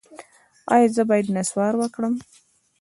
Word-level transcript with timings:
ایا 0.73 0.87
زه 0.95 1.03
باید 1.09 1.27
نسوار 1.35 1.73
وکړم؟ 1.77 2.13